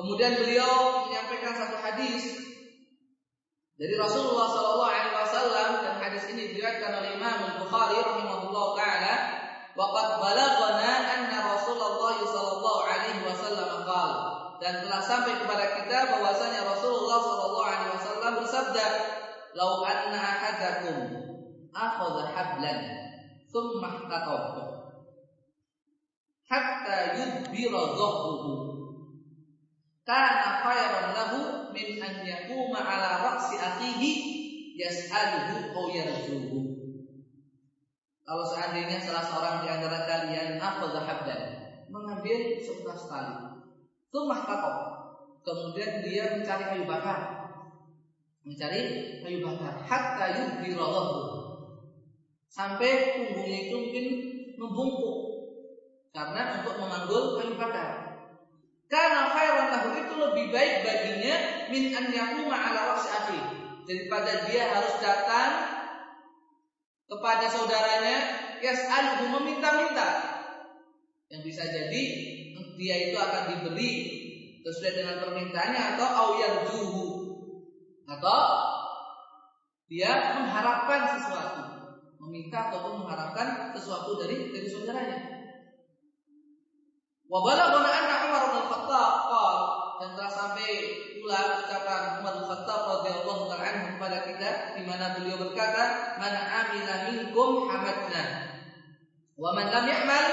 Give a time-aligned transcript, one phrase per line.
[0.00, 2.24] Kemudian beliau menyampaikan satu hadis
[3.76, 9.14] dari Rasulullah Shallallahu Alaihi Wasallam dan hadis ini diriwayatkan oleh Imam Bukhari rahimahullah taala.
[9.76, 14.18] Waqad balaghana anna Rasulullah Shallallahu Alaihi Wasallam qala
[14.64, 18.86] dan telah sampai kepada kita bahwasanya Rasulullah Shallallahu Alaihi Wasallam bersabda,
[19.52, 20.96] "Lau anna ahadakum
[21.76, 22.78] akhadha hablan
[23.52, 24.64] thumma ihtatawtu
[26.48, 28.69] hatta yudbira dhahruhu
[30.06, 31.38] kana khairan lahu
[31.72, 34.10] min an yaquma ala ra'si akhihi
[34.76, 36.58] yas'aluhu aw yarzuhu
[38.24, 41.42] kalau seandainya salah seorang di antara kalian akhadha hablan
[41.90, 43.50] mengambil sebelas tali
[44.10, 44.76] Tumah takob.
[45.46, 47.46] Kemudian dia mencari kayu bakar.
[48.42, 48.80] Mencari
[49.22, 49.86] kayu bakar.
[49.86, 51.18] Hatta yudhiralahu.
[52.50, 54.06] Sampai punggungnya itu mungkin
[54.58, 55.18] membungkuk.
[56.10, 57.90] Karena untuk memanggul kayu bakar.
[58.90, 61.34] Karena khairan lahu itu lebih baik baginya
[61.70, 63.38] min an yaquma ala akhi.
[63.86, 65.50] Daripada dia harus datang
[67.06, 68.18] kepada saudaranya
[68.58, 70.08] yas'aluhu meminta-minta.
[71.30, 72.02] Yang bisa jadi
[72.74, 73.90] dia itu akan diberi
[74.66, 77.08] sesuai dengan permintaannya atau awyar juhu
[78.10, 78.40] atau
[79.86, 81.62] dia mengharapkan sesuatu
[82.20, 85.18] meminta ataupun mengharapkan sesuatu dari dari saudaranya.
[87.30, 88.19] Wa balaghana
[88.90, 89.58] Khattab
[90.02, 90.70] dan telah sampai
[91.22, 96.34] pula ucapan Umar bin Khattab radhiyallahu taala anhu kepada kita di mana beliau berkata, "Man
[96.34, 98.24] amila minkum hamadna
[99.38, 100.26] wa man lam ya'mal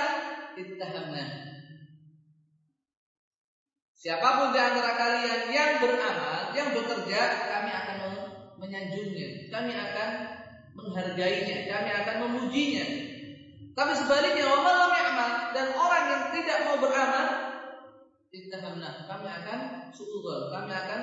[0.58, 1.26] ittahamna."
[3.98, 7.98] Siapa pun di antara kalian yang beramal, yang bekerja, kami akan
[8.58, 10.10] menyanjungnya, kami akan
[10.78, 12.86] menghargainya, kami akan memujinya.
[13.73, 17.47] Tapi sebaliknya, wamal amal dan orang yang tidak mau beramal,
[18.45, 19.59] ittahamna, kami akan
[19.89, 21.02] suudol, kami akan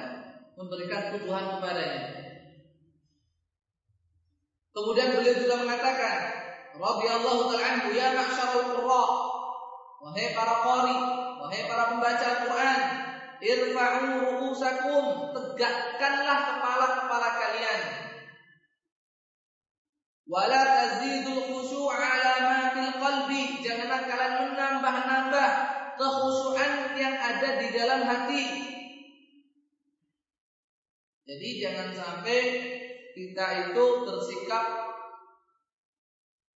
[0.55, 2.03] memberikan tuduhan kepadanya.
[4.75, 6.17] Kemudian beliau juga mengatakan,
[6.75, 9.05] radhiyallahu ta'ala anhu ya ma'syarul qurra,
[10.03, 10.99] wahai para qari,
[11.39, 12.81] wahai para pembaca Al-Qur'an,
[13.39, 17.83] irfa'u ru'usakum, tegakkanlah kepala-kepala kalian.
[20.27, 22.14] Wala tazidul khusyu'a
[27.05, 28.45] yang ada di dalam hati.
[31.25, 32.41] Jadi jangan sampai
[33.13, 34.65] kita itu tersikap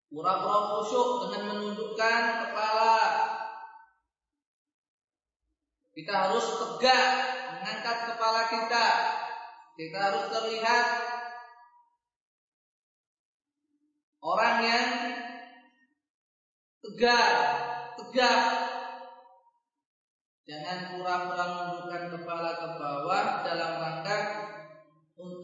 [0.09, 2.97] pura-pura khusyuk dengan menundukkan kepala.
[5.93, 7.07] Kita harus tegak
[7.59, 8.87] mengangkat kepala kita.
[9.79, 10.87] Kita harus terlihat
[14.23, 14.89] orang yang
[16.83, 17.35] tegar,
[17.99, 18.68] tegak.
[20.49, 24.19] Jangan pura-pura menundukkan kepala ke bawah dalam rangka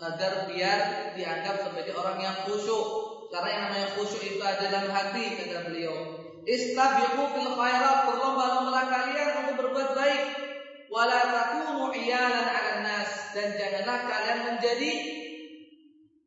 [0.00, 3.12] agar biar dianggap sebagai orang yang khusyuk.
[3.28, 5.92] Karena yang namanya khusyuk itu ada dalam hati kata beliau.
[6.48, 10.24] Istabiqu fil khairat berlomba-lomba kalian untuk berbuat baik.
[10.88, 14.92] Wala takunu iyalan 'alan nas dan janganlah kalian menjadi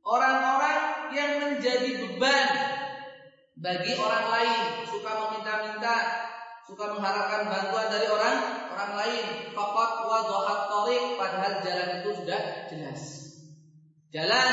[0.06, 0.82] orang-orang
[1.18, 2.50] yang menjadi beban
[3.58, 5.98] bagi orang lain, suka meminta-minta,
[6.68, 9.26] suka mengharapkan bantuan dari orang orang lain.
[9.52, 10.20] Faqat wa
[10.72, 13.02] tariq padahal jalan itu sudah jelas
[14.08, 14.52] jalan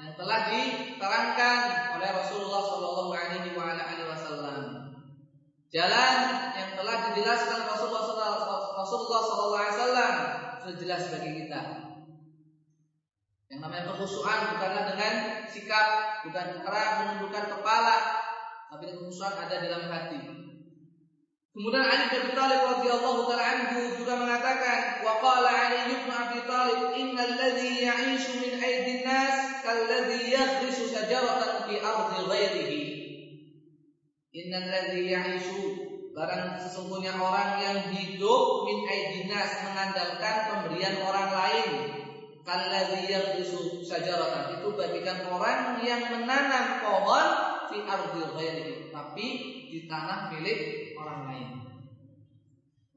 [0.00, 1.58] yang telah diterangkan
[2.00, 3.52] oleh Rasulullah Shallallahu Alaihi
[4.08, 4.58] Wasallam.
[5.70, 6.16] Jalan
[6.56, 10.14] yang telah dijelaskan Rasulullah Shallallahu Alaihi Wasallam
[10.64, 11.60] sudah jelas bagi kita.
[13.50, 15.14] Yang namanya kekhusyuan bukanlah dengan
[15.50, 15.86] sikap,
[16.22, 17.96] bukan cara menundukkan kepala,
[18.72, 20.49] tapi kekhusyuan ada dalam hati.
[21.50, 26.38] Kemudian Ali bin Abi Thalib radhiyallahu taala anhu juga mengatakan, wa qala Ali bin Abi
[26.46, 32.80] Thalib, "Innal ladzi ya'ishu min aydin nas kalladzi yaghrisu shajaratan fi ardi ghairihi."
[34.30, 35.62] Innal ladzi ya'ishu
[36.14, 41.68] barang sesungguhnya orang yang hidup min aydin nas mengandalkan pemberian orang lain
[42.46, 49.26] kalladzi yaghrisu shajaratan itu bagikan orang yang menanam pohon fi ardi ghairihi tapi
[49.70, 51.48] di tanah milik orang lain.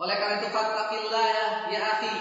[0.02, 2.16] Oleh karena itu fattaqillah ya, ya akhi.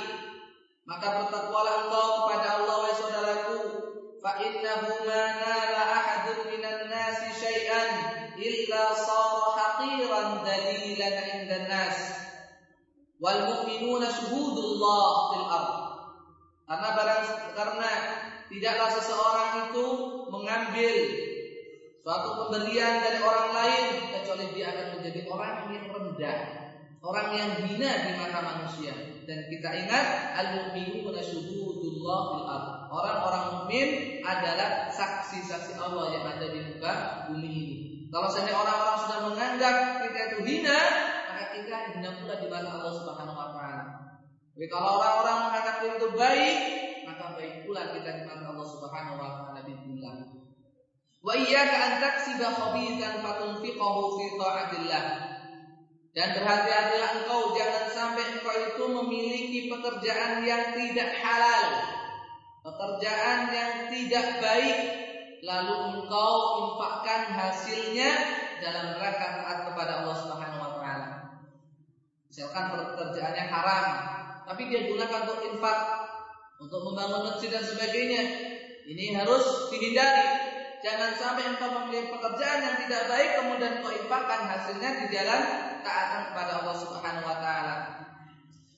[0.85, 3.59] Maka bertakwalah engkau kepada Allah wahai saudaraku.
[4.21, 7.91] Fa innahu ma nala ahadun minan nasi syai'an
[8.39, 11.99] illa sara haqiran dalilan 'inda nas.
[13.19, 15.79] Wal mu'minuna syuhudullah fil ardh.
[16.69, 17.23] Karena barang
[17.57, 17.91] karena
[18.47, 19.87] tidaklah seseorang itu
[20.29, 20.95] mengambil
[22.03, 26.63] suatu pemberian dari orang lain kecuali dia akan menjadi orang yang rendah
[27.03, 28.95] orang yang hina di mata manusia.
[29.27, 30.07] Dan kita ingat
[30.39, 32.47] al-mu'minuna syuhudullah fil.
[32.93, 33.89] Orang-orang mukmin
[34.23, 37.77] adalah saksi-saksi Allah yang ada di muka bumi ini.
[38.13, 40.81] Kalau seandainya orang-orang sudah menganggap kita itu hina,
[41.33, 43.85] maka kita hina pula di mata Allah Subhanahu wa taala.
[44.53, 46.57] Tapi kalau orang-orang menganggap itu baik,
[47.09, 50.42] maka baik pula kita di mata Allah Subhanahu wa taala bismillah.
[51.23, 55.05] Wa iyyaka an taksiba khabithan fatunfiqahu fi ta'atillah.
[56.13, 61.65] Dan berhati-hatilah engkau jangan sampai engkau itu memiliki pekerjaan yang tidak halal.
[62.63, 64.79] Pekerjaan yang tidak baik
[65.43, 68.11] lalu engkau infakkan hasilnya
[68.63, 71.11] dalam rangka taat kepada Allah Subhanahu wa taala.
[72.31, 73.87] Misalkan pekerjaannya haram,
[74.47, 75.79] tapi dia gunakan untuk infak,
[76.63, 78.23] untuk membangun masjid dan sebagainya.
[78.83, 80.42] Ini harus dihindari.
[80.82, 85.43] Jangan sampai engkau memilih pekerjaan yang tidak baik kemudian engkau infakkan hasilnya di jalan
[85.87, 87.75] taatan kepada Allah Subhanahu wa taala.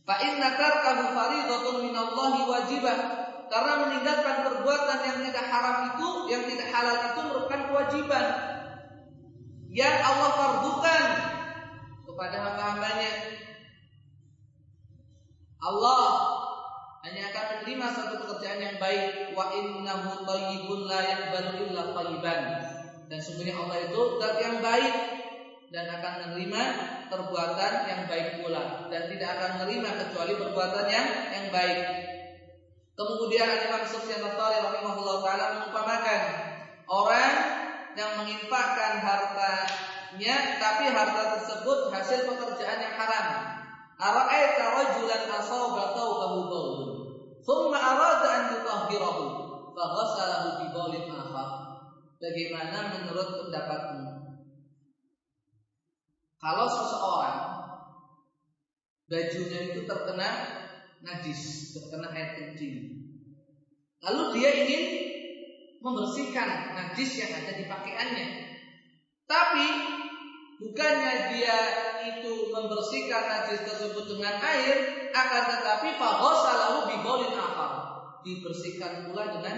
[0.04, 2.98] Fa inna tarkahu fariidatun minallahi wajibah.
[3.44, 8.26] Karena meninggalkan perbuatan yang tidak haram itu, yang tidak halal itu merupakan kewajiban
[9.74, 11.04] yang Allah fardukan
[12.08, 13.12] kepada hamba-hambanya.
[15.64, 16.04] Allah
[17.04, 22.40] hanya akan menerima satu pekerjaan yang baik wa innahu thayyibun la yaqbalu illa thayyiban.
[23.12, 24.94] Dan sungguhnya Allah itu zat yang baik
[25.68, 26.62] dan akan menerima
[27.12, 31.78] perbuatan yang baik pula dan tidak akan menerima kecuali perbuatan yang yang baik.
[32.94, 36.20] Kemudian Imam Sufyan Ats-Tsauri rahimahullah taala mengumpamakan
[36.88, 37.34] orang
[37.98, 43.26] yang menginfakkan hartanya tapi harta tersebut hasil pekerjaan yang haram.
[43.94, 46.03] Ara'aita rajulan asaba thawbahu bawlun
[47.44, 49.24] thumma arada an yutahhirahu
[49.76, 50.66] faghasalahu bi
[51.12, 51.50] akhar.
[52.18, 54.02] Bagaimana menurut pendapatmu?
[56.40, 57.40] Kalau seseorang
[59.08, 60.30] bajunya itu terkena
[61.04, 63.04] najis, terkena air kencing.
[64.00, 64.84] Lalu dia ingin
[65.84, 68.26] membersihkan najis yang ada di pakaiannya.
[69.24, 69.66] Tapi
[70.60, 71.58] bukannya dia
[72.14, 75.88] itu membersihkan najis tersebut dengan air, akan tetapi
[76.58, 77.72] lalu bibolin akal
[78.24, 79.56] dibersihkan pula dengan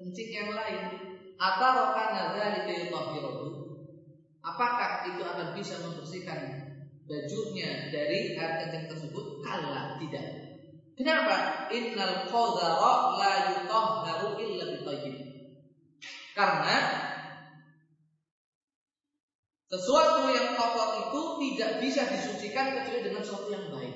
[0.00, 0.82] kencing yang lain.
[1.34, 2.60] Atau karena dari
[4.44, 6.40] Apakah itu akan bisa membersihkan
[7.08, 9.40] bajunya dari air kencing tersebut?
[9.40, 10.24] Kala tidak.
[10.94, 11.66] Kenapa?
[11.74, 15.16] Innal qadara la yutahharu illa bitayyib.
[16.36, 16.76] Karena
[19.74, 23.94] sesuatu yang kotor itu tidak bisa disucikan kecuali dengan sesuatu yang baik.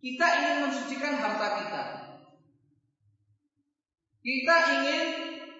[0.00, 1.84] Kita ingin mensucikan harta kita.
[4.24, 5.04] Kita ingin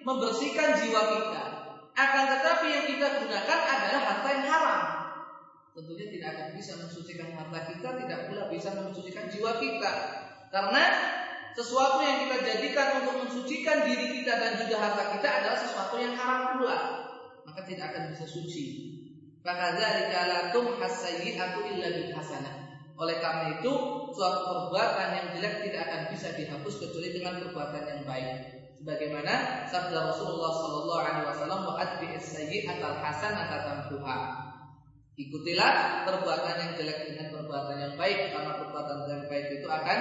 [0.01, 1.43] membersihkan jiwa kita.
[1.93, 4.81] Akan tetapi yang kita gunakan adalah harta yang haram.
[5.77, 9.93] Tentunya tidak akan bisa mensucikan harta kita, tidak pula bisa mensucikan jiwa kita.
[10.49, 10.83] Karena
[11.53, 16.17] sesuatu yang kita jadikan untuk mensucikan diri kita dan juga harta kita adalah sesuatu yang
[16.17, 16.79] haram pula.
[17.45, 18.88] Maka tidak akan bisa suci.
[19.39, 22.55] Fakadzalika la tumhas sayyi'atu illa bil hasanah.
[22.99, 23.71] Oleh karena itu,
[24.11, 30.07] suatu perbuatan yang jelek tidak akan bisa dihapus kecuali dengan perbuatan yang baik sebagaimana sabda
[30.07, 34.17] Rasulullah sallallahu alaihi wasallam wa atbi as-sayyi'atal hasanata tamhuha
[35.19, 39.99] ikutilah perbuatan yang jelek dengan perbuatan yang baik karena perbuatan yang baik itu akan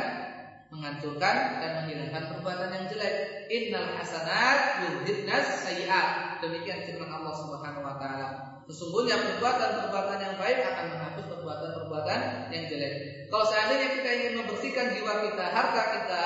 [0.69, 3.15] menghancurkan dan menghilangkan perbuatan yang jelek
[3.49, 10.93] innal hasanat yudhibnas sayyi'at demikian firman Allah Subhanahu wa taala Sesungguhnya perbuatan-perbuatan yang baik akan
[10.93, 12.95] menghapus perbuatan-perbuatan yang jelek.
[13.33, 16.25] Kalau seandainya kita ingin membersihkan jiwa kita, harta kita,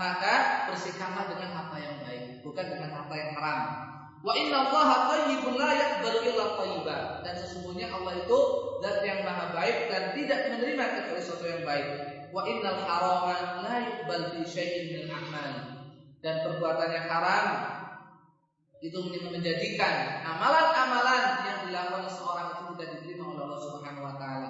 [0.00, 0.34] maka
[0.72, 3.60] bersihkanlah dengan apa yang baik, bukan dengan harta yang haram.
[4.24, 7.20] Wa inna Allah thayyibun la yaqbalu illa.
[7.20, 8.38] Dan sesungguhnya Allah itu
[8.80, 11.86] zat yang maha baik dan tidak menerima kecuali sesuatu yang baik.
[12.32, 15.52] Wa innal harama la yuqbal fi syai'in min amal.
[16.24, 17.46] Dan perbuatan yang haram
[18.82, 24.48] itu menjadikan amalan-amalan yang dilakukan seorang itu tidak diterima oleh Allah Subhanahu wa taala.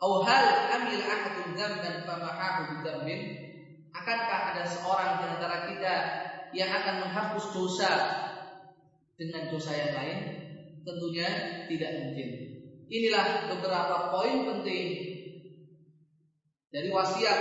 [0.00, 0.44] Au hal
[0.80, 3.20] amil ahadun dzamban famahahu bidzambin?
[3.92, 5.94] Akankah ada seorang di antara kita
[6.52, 7.92] yang akan menghapus dosa
[9.18, 10.18] dengan dosa yang lain?
[10.86, 11.28] Tentunya
[11.66, 12.28] tidak mungkin.
[12.86, 15.15] Inilah beberapa poin penting
[16.70, 17.40] dari wasiat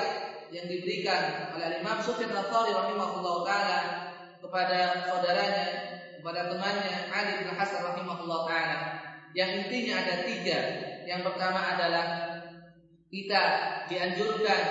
[0.53, 3.79] yang diberikan oleh Imam Sufyan Ats-Tsauri rahimahullah taala
[4.37, 5.67] kepada saudaranya
[6.15, 8.79] kepada temannya Ali bin Hasan rahimahullah taala.
[9.35, 10.59] Yang intinya ada tiga.
[11.05, 12.05] Yang pertama adalah
[13.13, 13.41] kita
[13.85, 14.61] dianjurkan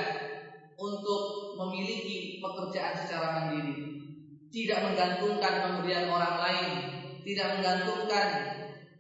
[0.75, 1.23] untuk
[1.55, 4.03] memiliki pekerjaan secara mandiri,
[4.51, 6.71] tidak menggantungkan pemberian orang lain,
[7.23, 8.27] tidak menggantungkan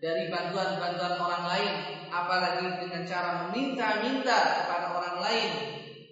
[0.04, 1.72] dari bantuan-bantuan orang lain,
[2.12, 5.52] apalagi dengan cara meminta-minta kepada orang lain.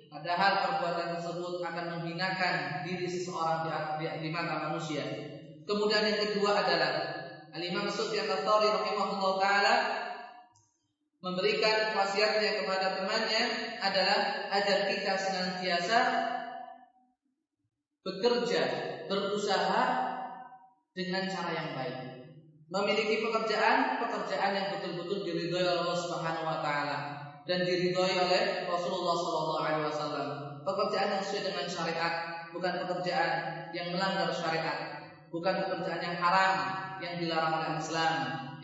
[0.08, 3.70] Padahal perbuatan tersebut akan menghinakan diri seseorang di,
[4.00, 5.04] di, di mata manusia.
[5.68, 6.92] Kemudian yang kedua adalah
[7.52, 9.74] Al-Imam Sufyan Ats-Tsauri rahimahullah taala
[11.20, 13.42] memberikan wasiatnya kepada temannya
[13.84, 15.98] adalah agar kita senantiasa
[18.00, 18.62] bekerja,
[19.06, 19.84] berusaha
[20.96, 22.21] dengan cara yang baik.
[22.72, 26.96] Memiliki pekerjaan, pekerjaan yang betul-betul diridhoi oleh Allah Subhanahu wa taala
[27.44, 30.28] dan diridhoi oleh Rasulullah sallallahu alaihi wasallam.
[30.64, 32.14] Pekerjaan yang sesuai dengan syariat,
[32.56, 33.32] bukan pekerjaan
[33.76, 36.52] yang melanggar syariat, bukan pekerjaan yang haram
[37.04, 38.14] yang dilarang oleh Islam,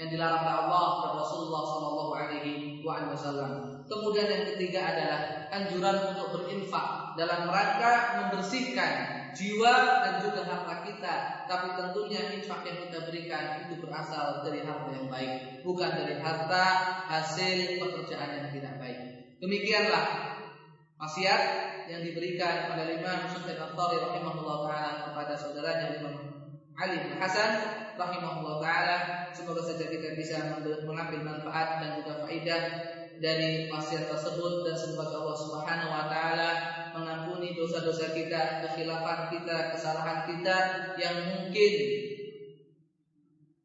[0.00, 3.52] yang dilarang oleh Allah dan Rasulullah sallallahu alaihi wasallam.
[3.84, 5.20] Kemudian yang ketiga adalah
[5.52, 11.16] anjuran untuk berinfak dalam rangka membersihkan jiwa dan juga harta kita.
[11.48, 16.64] Tapi tentunya infak yang kita berikan itu berasal dari harta yang baik, bukan dari harta
[17.08, 18.98] hasil pekerjaan yang tidak baik.
[19.40, 20.04] Demikianlah
[20.98, 21.42] wasiat
[21.88, 26.14] yang diberikan oleh Imam Sufyan Ats-Tsauri rahimahullah taala kepada saudaranya Imam
[26.76, 27.52] Ali bin Hasan
[27.96, 28.96] rahimahullah taala.
[29.32, 30.36] Semoga saja kita bisa
[30.84, 32.62] mengambil manfaat dan juga faidah
[33.18, 36.50] dari wasiat tersebut dan semoga Allah Subhanahu wa taala
[37.48, 40.56] mengampuni dosa-dosa kita, kekhilafan kita, kesalahan kita
[41.00, 41.72] yang mungkin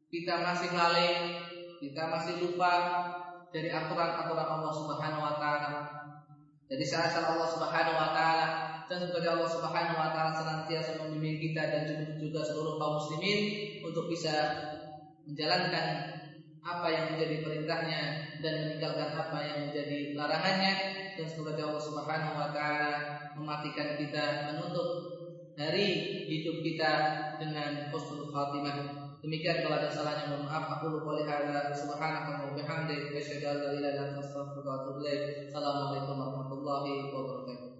[0.08, 1.12] kita masih lalai,
[1.82, 2.72] kita masih lupa
[3.52, 5.72] dari aturan-aturan Allah Subhanahu wa taala.
[6.64, 8.48] Dari syarat Allah Subhanahu wa taala
[8.88, 11.82] dan semoga Allah Subhanahu wa taala senantiasa membimbing kita dan
[12.16, 13.38] juga seluruh kaum muslimin
[13.84, 14.32] untuk bisa
[15.28, 15.86] menjalankan
[16.64, 18.00] apa yang menjadi perintahnya
[18.40, 22.92] dan meninggalkan apa yang menjadi larangannya dan semoga Allah Subhanahu wa taala
[23.38, 24.88] mematikan kita menutup
[25.54, 25.86] hari
[26.26, 26.92] hidup kita
[27.38, 28.76] dengan husnul khatimah.
[29.22, 30.78] Demikian kalau ada salahnya mohon maaf.
[30.78, 35.00] Aku lupa lihat subhanaka wa bihamdika asyhadu an la ilaha wa atubu.
[35.48, 37.73] Assalamualaikum warahmatullahi wabarakatuh.